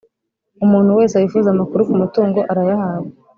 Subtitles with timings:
[0.65, 3.13] Umuntu wese wifuza amakuru ku mutungo arayahabwa